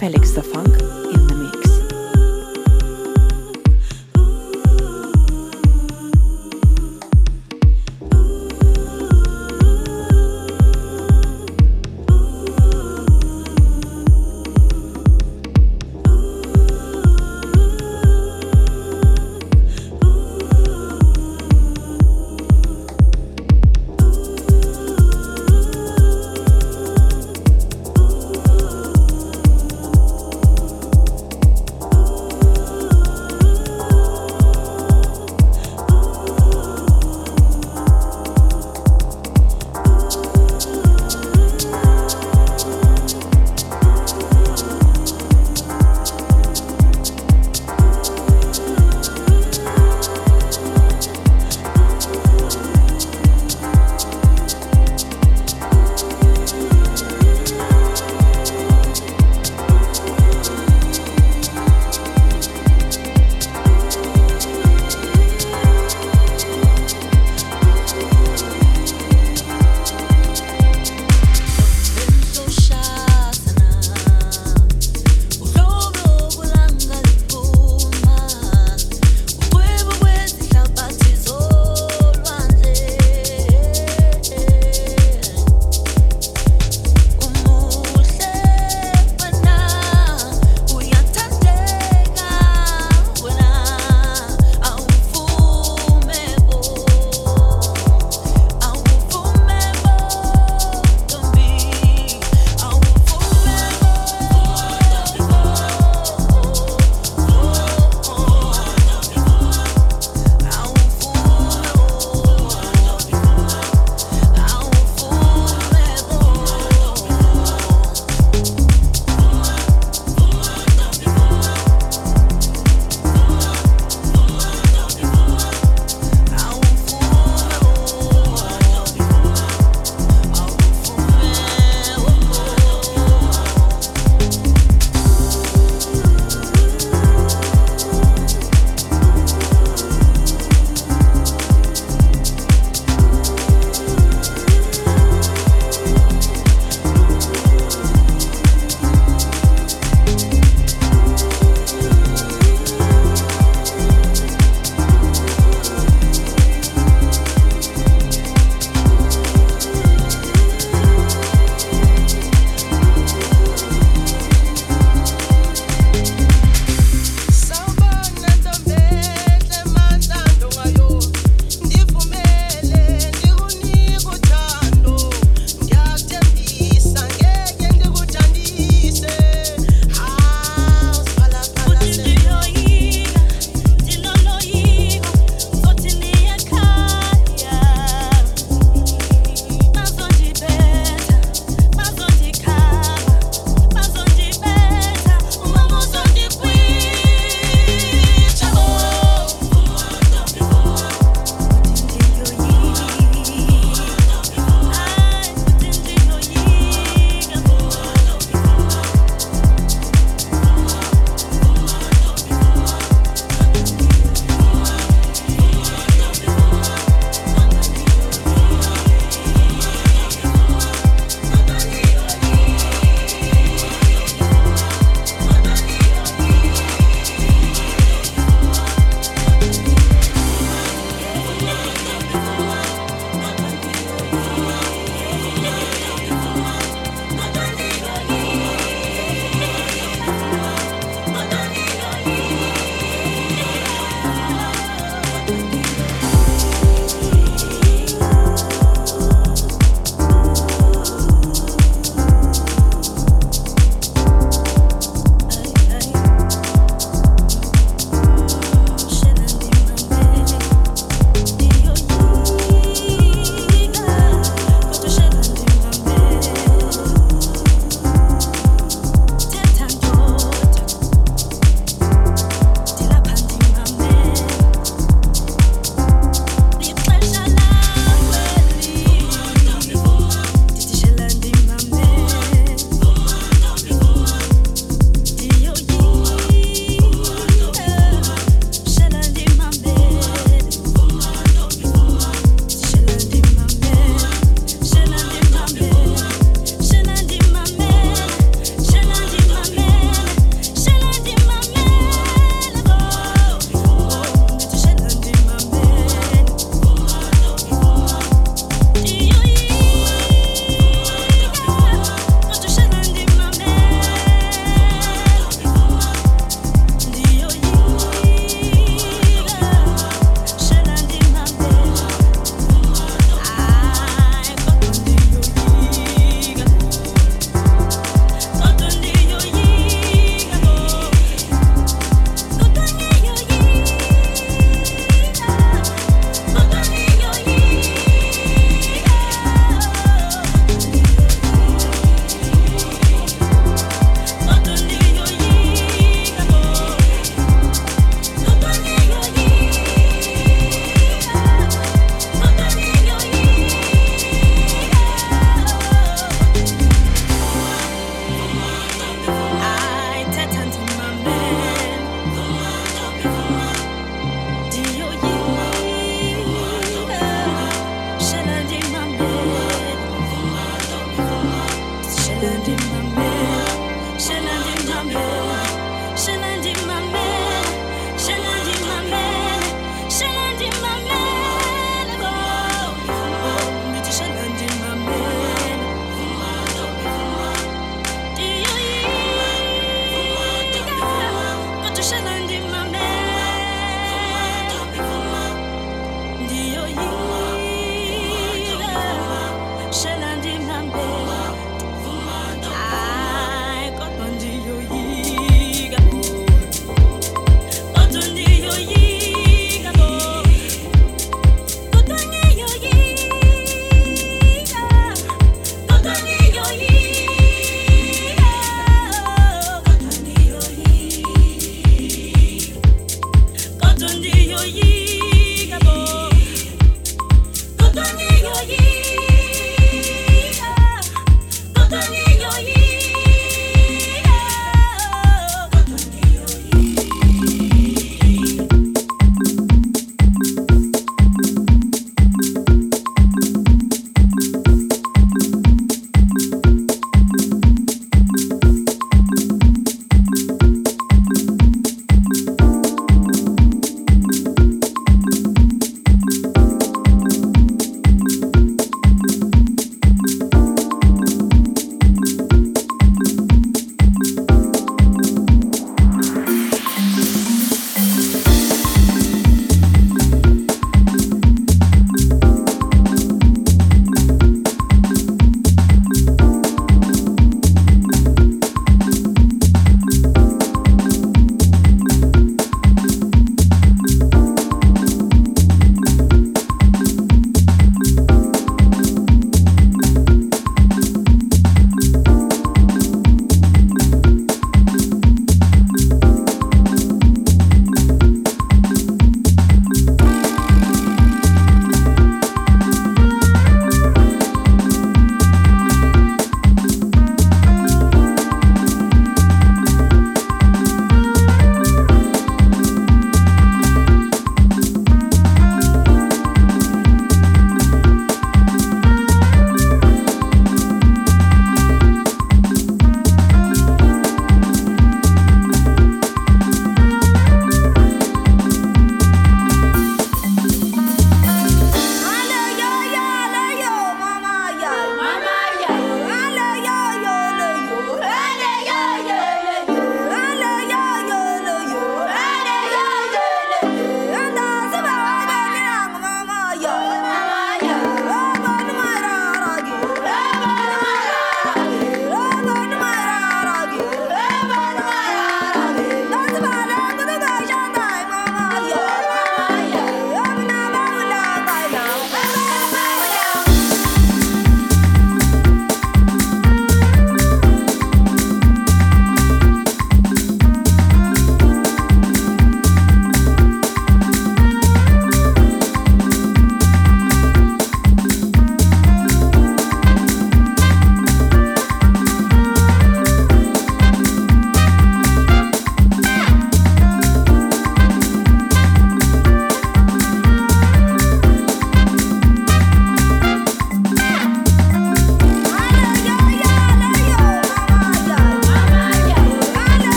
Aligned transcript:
Felix 0.00 0.32
Da 0.32 0.42
Funk 0.42 0.99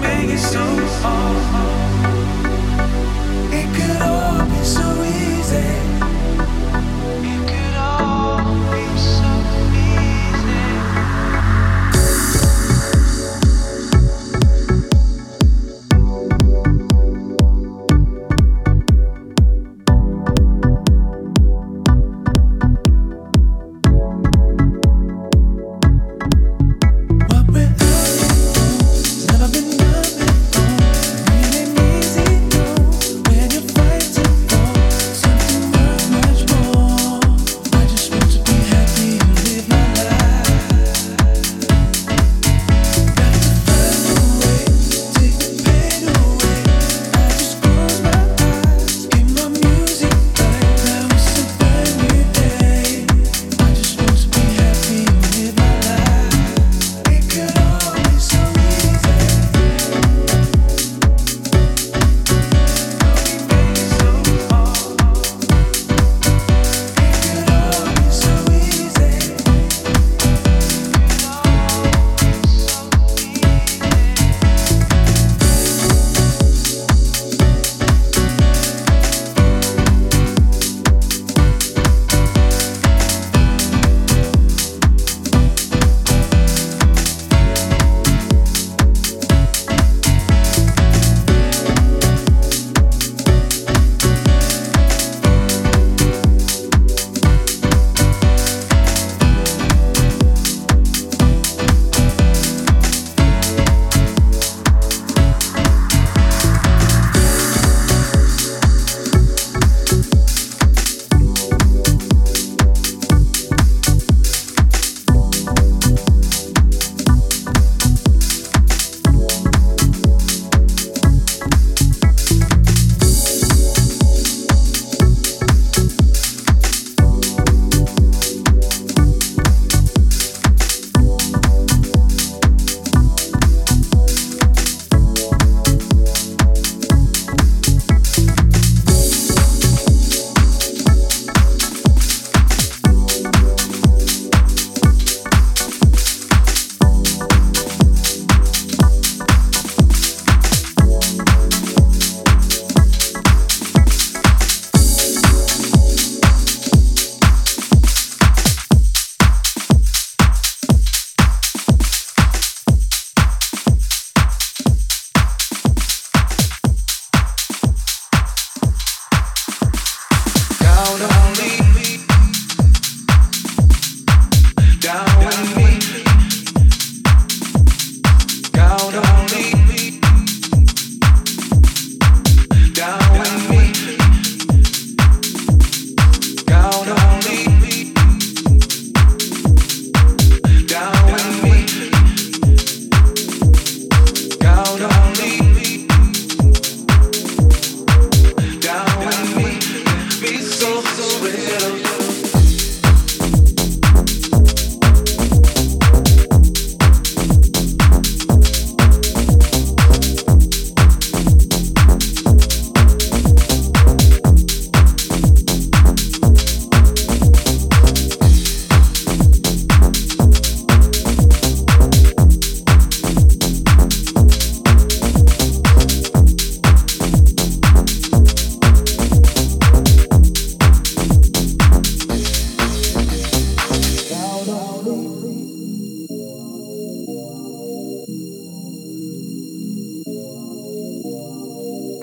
make 0.00 0.30
it 0.30 0.38
so 0.38 0.64
hard. 1.02 1.57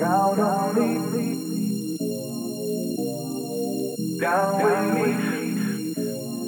Down 0.05 0.39
on 0.39 0.75
me. 0.75 0.87
Down 4.19 4.51
with 4.61 4.83
me. 4.93 5.09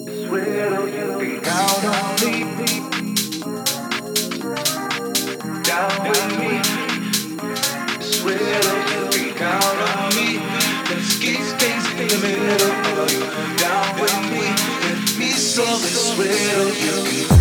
I 0.05 0.27
swear 0.27 0.69
to 0.69 0.81
you 0.95 1.09
can 1.17 1.41
count 1.41 1.83
on 1.89 2.09
me. 2.21 2.33
Down 5.63 5.93
with 6.05 6.27
me. 6.37 6.51
I 7.87 7.99
swear 7.99 8.61
to 8.61 8.73
you 8.91 9.03
can 9.09 9.29
count 9.33 9.79
on 9.89 10.05
me. 10.15 10.29
Let's 10.91 11.17
get 11.17 11.41
things 11.59 11.85
in 11.93 12.07
the 12.09 12.19
middle 12.27 12.73
of 13.01 13.11
you. 13.11 13.21
Down 13.57 13.87
with 13.99 14.19
me. 14.33 14.45
Let 14.85 15.01
me 15.17 15.29
solve 15.31 15.81
this 15.81 16.15
riddle 16.15 16.73
you 16.75 17.27
can. 17.27 17.36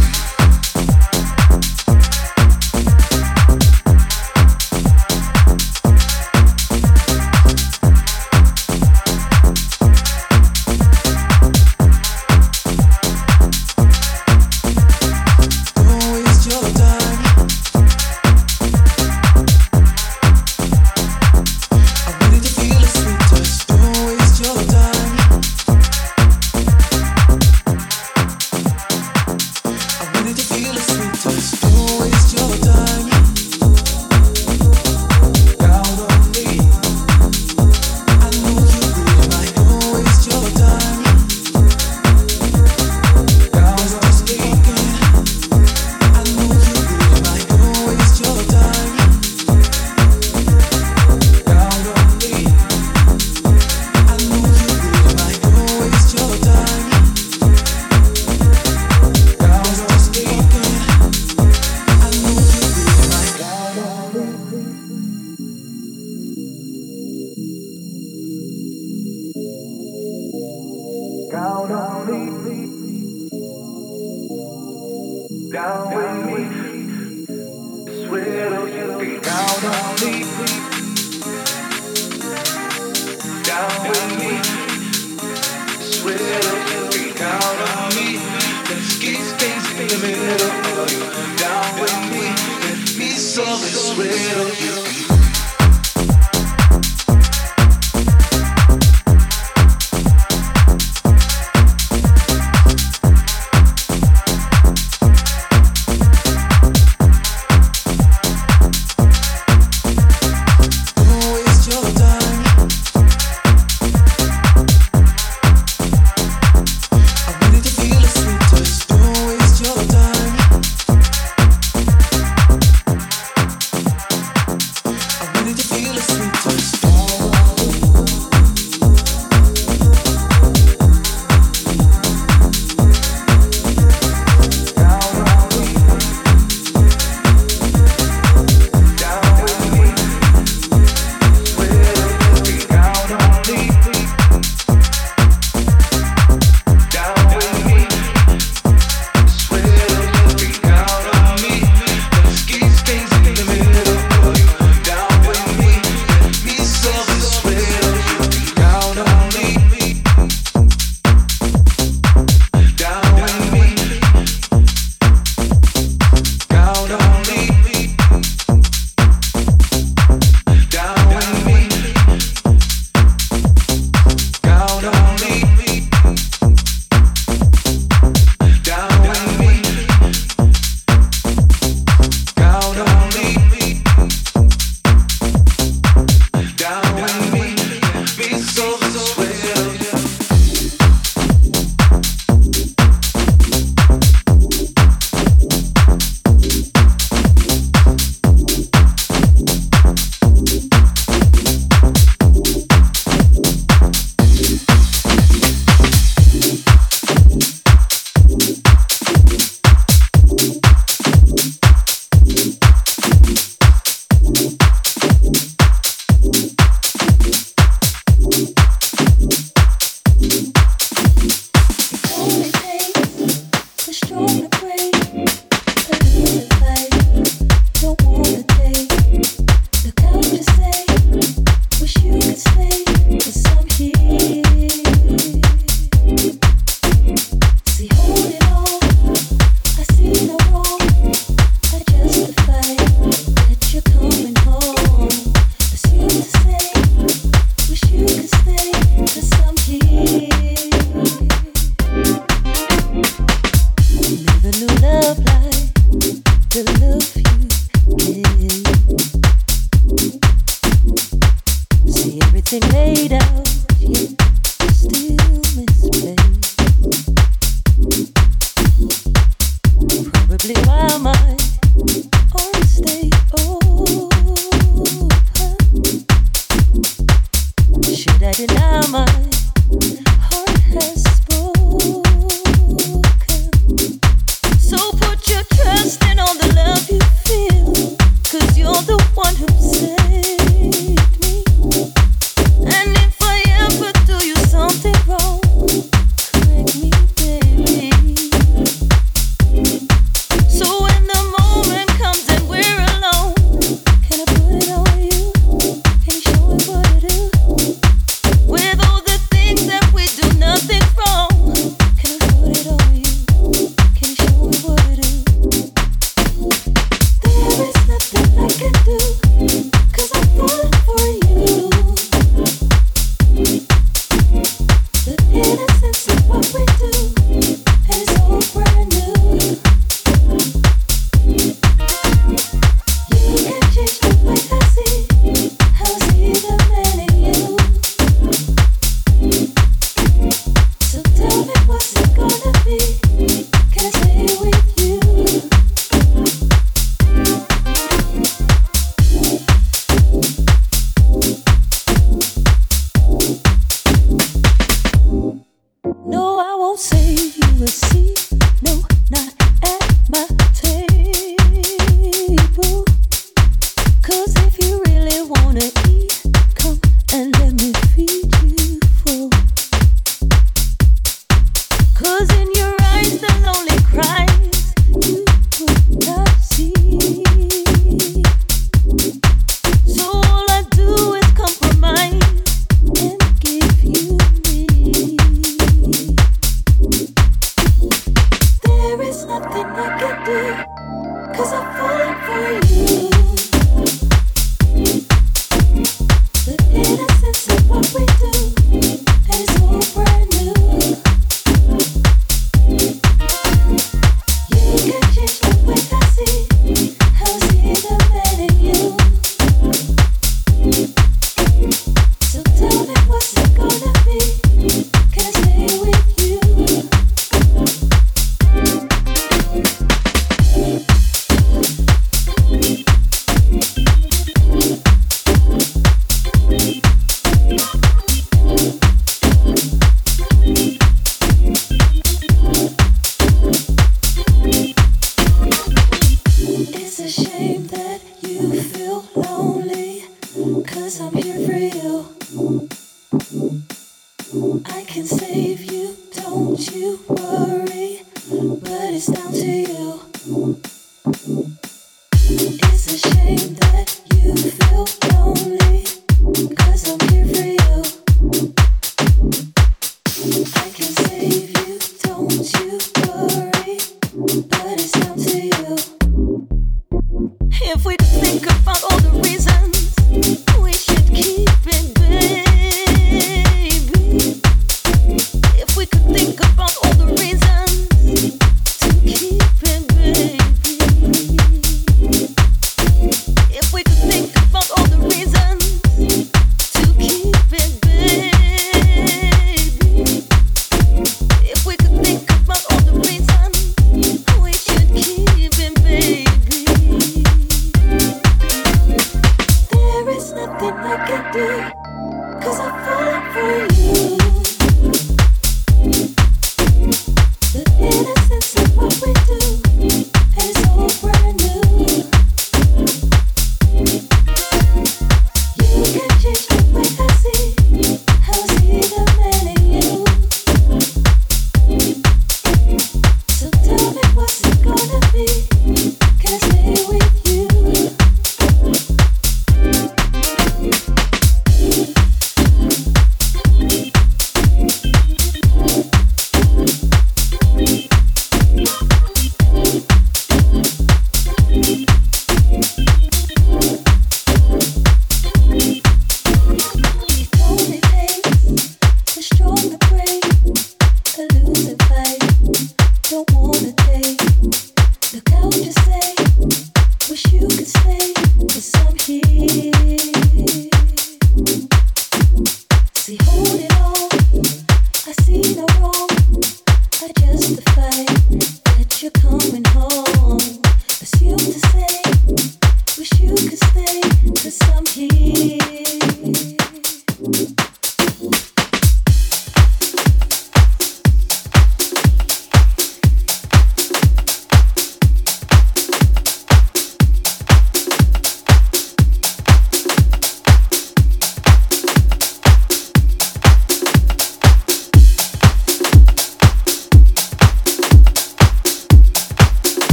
all 93.39 93.59
this 93.59 93.99
weight 93.99 94.37
on 94.37 94.47
you. 94.59 94.76